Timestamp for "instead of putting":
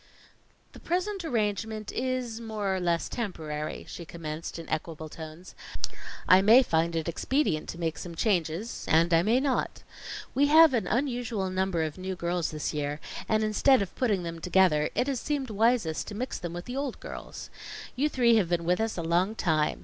13.43-14.23